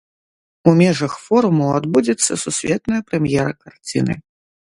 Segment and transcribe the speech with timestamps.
[0.69, 4.13] У межах форуму адбудзецца сусветная прэм'ера карціны.